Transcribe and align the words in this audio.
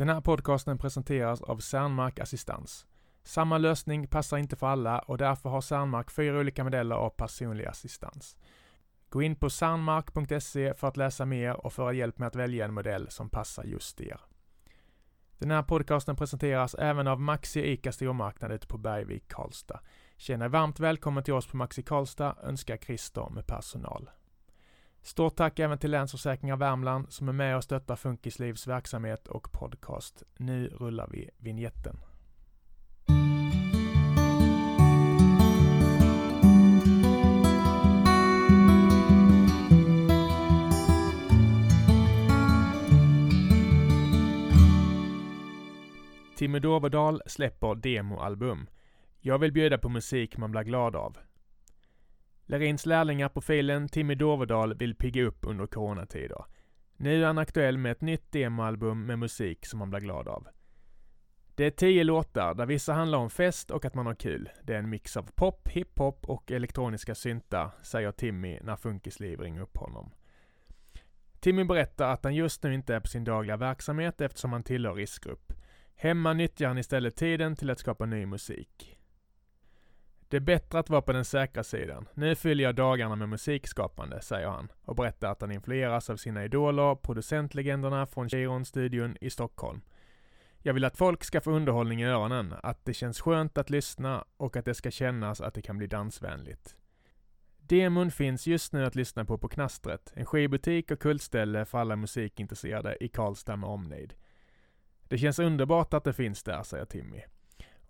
Den 0.00 0.08
här 0.08 0.20
podcasten 0.20 0.78
presenteras 0.78 1.42
av 1.42 1.58
Cernmark 1.58 2.18
Assistans. 2.18 2.86
Samma 3.22 3.58
lösning 3.58 4.06
passar 4.06 4.38
inte 4.38 4.56
för 4.56 4.66
alla 4.66 4.98
och 4.98 5.18
därför 5.18 5.50
har 5.50 5.60
Cernmark 5.60 6.10
fyra 6.10 6.38
olika 6.38 6.64
modeller 6.64 6.96
av 6.96 7.10
personlig 7.10 7.66
assistans. 7.66 8.36
Gå 9.08 9.22
in 9.22 9.36
på 9.36 9.50
cernmark.se 9.50 10.74
för 10.74 10.88
att 10.88 10.96
läsa 10.96 11.24
mer 11.24 11.66
och 11.66 11.72
få 11.72 11.92
hjälp 11.92 12.18
med 12.18 12.26
att 12.26 12.36
välja 12.36 12.64
en 12.64 12.74
modell 12.74 13.10
som 13.10 13.30
passar 13.30 13.64
just 13.64 14.00
er. 14.00 14.20
Den 15.38 15.50
här 15.50 15.62
podcasten 15.62 16.16
presenteras 16.16 16.74
även 16.74 17.06
av 17.06 17.20
Maxi 17.20 17.72
ICA 17.72 17.92
stormarknad 17.92 18.52
ute 18.52 18.66
på 18.66 18.78
Bergvik, 18.78 19.28
Karlstad. 19.28 19.80
Känn 20.16 20.42
er 20.42 20.48
varmt 20.48 20.80
välkommen 20.80 21.24
till 21.24 21.34
oss 21.34 21.46
på 21.46 21.56
Maxi 21.56 21.82
Karlstad, 21.82 22.36
önskar 22.42 22.76
Christer 22.76 23.30
med 23.30 23.46
personal. 23.46 24.10
Stort 25.02 25.36
tack 25.36 25.58
även 25.58 25.78
till 25.78 25.90
Länsförsäkringar 25.90 26.56
Värmland 26.56 27.12
som 27.12 27.28
är 27.28 27.32
med 27.32 27.56
och 27.56 27.64
stöttar 27.64 27.96
Funkislivs 27.96 28.66
verksamhet 28.66 29.28
och 29.28 29.52
podcast. 29.52 30.22
Nu 30.36 30.68
rullar 30.68 31.08
vi 31.12 31.30
vignetten. 31.38 31.96
Timmy 46.36 46.58
Doverdal 46.58 47.22
släpper 47.26 47.74
demoalbum. 47.74 48.66
Jag 49.20 49.38
vill 49.38 49.52
bjuda 49.52 49.78
på 49.78 49.88
musik 49.88 50.36
man 50.36 50.50
blir 50.50 50.62
glad 50.62 50.96
av. 50.96 51.18
Lerins 52.50 52.86
lärlingar-profilen 52.86 53.88
Timmy 53.88 54.14
Doverdal 54.14 54.74
vill 54.74 54.94
pigga 54.94 55.22
upp 55.24 55.38
under 55.42 55.66
coronatider. 55.66 56.44
Nu 56.96 57.22
är 57.22 57.26
han 57.26 57.38
aktuell 57.38 57.78
med 57.78 57.92
ett 57.92 58.00
nytt 58.00 58.32
demoalbum 58.32 59.06
med 59.06 59.18
musik 59.18 59.66
som 59.66 59.78
man 59.78 59.90
blir 59.90 60.00
glad 60.00 60.28
av. 60.28 60.48
Det 61.54 61.64
är 61.64 61.70
tio 61.70 62.04
låtar 62.04 62.54
där 62.54 62.66
vissa 62.66 62.92
handlar 62.92 63.18
om 63.18 63.30
fest 63.30 63.70
och 63.70 63.84
att 63.84 63.94
man 63.94 64.06
har 64.06 64.14
kul. 64.14 64.48
Det 64.62 64.74
är 64.74 64.78
en 64.78 64.90
mix 64.90 65.16
av 65.16 65.30
pop, 65.34 65.68
hiphop 65.68 66.28
och 66.28 66.50
elektroniska 66.50 67.14
syntar, 67.14 67.70
säger 67.82 68.12
Timmy 68.12 68.58
när 68.62 68.76
Funkisliv 68.76 69.40
ringer 69.40 69.60
upp 69.60 69.76
honom. 69.76 70.10
Timmy 71.40 71.64
berättar 71.64 72.12
att 72.12 72.24
han 72.24 72.34
just 72.34 72.62
nu 72.62 72.74
inte 72.74 72.94
är 72.94 73.00
på 73.00 73.08
sin 73.08 73.24
dagliga 73.24 73.56
verksamhet 73.56 74.20
eftersom 74.20 74.52
han 74.52 74.62
tillhör 74.62 74.94
riskgrupp. 74.94 75.52
Hemma 75.94 76.32
nyttjar 76.32 76.68
han 76.68 76.78
istället 76.78 77.16
tiden 77.16 77.56
till 77.56 77.70
att 77.70 77.78
skapa 77.78 78.06
ny 78.06 78.26
musik. 78.26 78.99
Det 80.30 80.36
är 80.36 80.40
bättre 80.40 80.78
att 80.78 80.90
vara 80.90 81.02
på 81.02 81.12
den 81.12 81.24
säkra 81.24 81.64
sidan. 81.64 82.08
Nu 82.14 82.34
fyller 82.34 82.64
jag 82.64 82.74
dagarna 82.74 83.16
med 83.16 83.28
musikskapande, 83.28 84.22
säger 84.22 84.48
han 84.48 84.72
och 84.84 84.96
berättar 84.96 85.30
att 85.30 85.40
han 85.40 85.52
influeras 85.52 86.10
av 86.10 86.16
sina 86.16 86.44
idoler, 86.44 86.94
producentlegenderna 86.94 88.06
från 88.06 88.28
Chiron-studion 88.28 89.16
i 89.20 89.30
Stockholm. 89.30 89.80
Jag 90.58 90.74
vill 90.74 90.84
att 90.84 90.96
folk 90.96 91.24
ska 91.24 91.40
få 91.40 91.50
underhållning 91.50 92.02
i 92.02 92.06
öronen, 92.06 92.54
att 92.62 92.84
det 92.84 92.94
känns 92.94 93.20
skönt 93.20 93.58
att 93.58 93.70
lyssna 93.70 94.24
och 94.36 94.56
att 94.56 94.64
det 94.64 94.74
ska 94.74 94.90
kännas 94.90 95.40
att 95.40 95.54
det 95.54 95.62
kan 95.62 95.78
bli 95.78 95.86
dansvänligt. 95.86 96.76
Demon 97.58 98.10
finns 98.10 98.46
just 98.46 98.72
nu 98.72 98.84
att 98.84 98.94
lyssna 98.94 99.24
på 99.24 99.38
på 99.38 99.48
Knastret, 99.48 100.12
en 100.14 100.26
skivbutik 100.26 100.90
och 100.90 101.00
kultställe 101.00 101.64
för 101.64 101.78
alla 101.78 101.96
musikintresserade 101.96 103.04
i 103.04 103.08
Karlstad 103.08 103.56
med 103.56 103.70
omnejd. 103.70 104.14
Det 105.08 105.18
känns 105.18 105.38
underbart 105.38 105.94
att 105.94 106.04
det 106.04 106.12
finns 106.12 106.42
där, 106.42 106.62
säger 106.62 106.84
Timmy. 106.84 107.22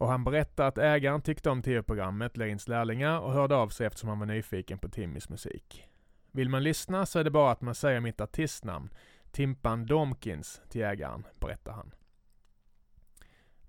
Och 0.01 0.09
han 0.09 0.25
berättar 0.25 0.69
att 0.69 0.79
ägaren 0.79 1.23
tyckte 1.23 1.51
om 1.51 1.63
tv-programmet 1.63 2.37
Lerins 2.37 2.69
lärlingar 2.69 3.21
och 3.21 3.33
hörde 3.33 3.57
av 3.57 3.69
sig 3.69 3.87
eftersom 3.87 4.09
han 4.09 4.19
var 4.19 4.27
nyfiken 4.27 4.79
på 4.79 4.89
Timmys 4.89 5.29
musik. 5.29 5.89
Vill 6.33 6.49
man 6.49 6.63
lyssna 6.63 7.07
så 7.07 7.19
är 7.19 7.25
det 7.25 7.31
bara 7.31 7.51
att 7.51 7.61
man 7.61 7.75
säger 7.75 8.01
mitt 8.01 8.21
artistnamn, 8.21 8.91
Timpan 9.31 9.87
Domkins, 9.87 10.63
till 10.69 10.83
ägaren, 10.83 11.27
berättar 11.41 11.73
han. 11.73 11.95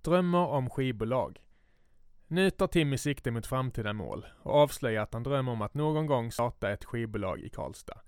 Drömmer 0.02 0.48
om 0.48 0.70
skivbolag. 0.70 1.42
Nu 2.28 2.50
tar 2.50 2.68
Timmy 2.68 2.98
sikte 2.98 3.32
mot 3.32 3.48
framtida 3.48 3.94
mål 3.94 4.26
och 4.44 4.56
avslöjar 4.56 5.04
att 5.04 5.14
han 5.14 5.24
drömmer 5.24 5.52
om 5.52 5.62
att 5.62 5.74
någon 5.74 6.06
gång 6.06 6.32
starta 6.32 6.72
ett 6.72 6.86
skivbolag 6.86 7.40
i 7.40 7.50
Karlstad. 7.50 8.02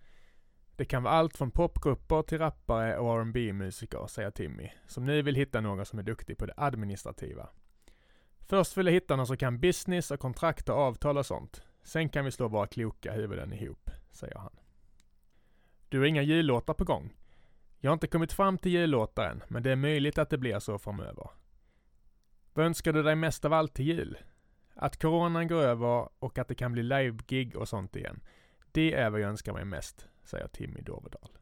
Det 0.76 0.86
kan 0.86 1.04
vara 1.04 1.14
allt 1.14 1.38
från 1.38 1.52
popgrupper 1.52 2.22
till 2.22 2.38
rappare 2.38 2.98
och 2.98 3.20
R&B 3.20 3.54
musiker 3.54 4.08
säger 4.08 4.32
Timmy, 4.32 4.70
som 4.88 5.06
nu 5.06 5.22
vill 5.22 5.36
hitta 5.36 5.62
någon 5.62 5.86
som 5.86 6.00
är 6.00 6.04
duktig 6.04 6.38
på 6.38 6.46
det 6.46 6.54
administrativa. 6.58 7.50
Först 8.46 8.78
vill 8.78 8.86
jag 8.86 8.94
hitta 8.94 9.16
någon 9.16 9.28
som 9.28 9.38
kan 9.38 9.60
business 9.60 10.12
och 10.12 10.20
kontrakt 10.20 10.70
och 10.70 10.76
avtal 10.76 11.18
och 11.18 11.26
sånt. 11.26 11.64
Sen 11.84 12.10
kan 12.10 12.26
vi 12.26 12.32
slå 12.32 12.48
våra 12.48 12.68
kloka 12.68 13.12
huvuden 13.12 13.54
ihop, 13.54 13.90
säger 14.12 14.38
han. 14.38 14.54
Du 15.90 16.00
har 16.00 16.06
inga 16.06 16.22
jullåtar 16.22 16.74
på 16.74 16.84
gång? 16.84 17.14
Jag 17.80 17.92
har 17.92 17.94
inte 17.94 18.08
kommit 18.08 18.34
fram 18.34 18.58
till 18.58 18.72
jullåtar 18.72 19.30
än, 19.30 19.44
men 19.48 19.64
det 19.64 19.72
är 19.72 19.76
möjligt 19.76 20.18
att 20.18 20.30
det 20.30 20.38
blir 20.38 20.60
så 20.60 20.80
framöver. 20.80 21.30
Vad 22.54 22.66
önskar 22.66 22.94
du 22.94 23.04
dig 23.04 23.16
mest 23.16 23.46
av 23.46 23.54
allt 23.54 23.74
till 23.74 23.86
jul? 23.86 24.18
Att 24.76 25.02
coronan 25.02 25.48
går 25.48 25.62
över 25.62 26.10
och 26.20 26.38
att 26.38 26.48
det 26.48 26.56
kan 26.56 26.72
bli 26.72 26.84
live-gig 26.84 27.56
och 27.56 27.68
sånt 27.68 27.96
igen. 27.96 28.24
Det 28.72 28.94
är 28.94 29.10
vad 29.10 29.20
jag 29.20 29.30
önskar 29.30 29.54
mig 29.54 29.66
mest, 29.66 30.08
säger 30.24 30.48
Timmy 30.48 30.82
Doverdal. 30.82 31.38